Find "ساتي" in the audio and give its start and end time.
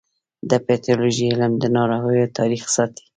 2.75-3.03